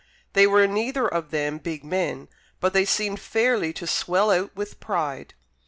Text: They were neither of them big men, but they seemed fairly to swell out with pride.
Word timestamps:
They 0.33 0.47
were 0.47 0.65
neither 0.65 1.07
of 1.07 1.29
them 1.29 1.59
big 1.59 1.83
men, 1.83 2.27
but 2.59 2.73
they 2.73 2.85
seemed 2.85 3.19
fairly 3.19 3.71
to 3.73 3.85
swell 3.85 4.31
out 4.31 4.49
with 4.55 4.79
pride. 4.79 5.35